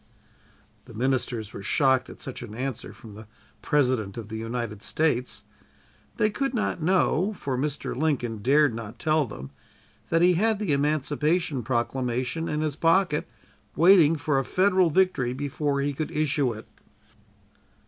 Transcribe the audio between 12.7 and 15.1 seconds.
pocket waiting for a Federal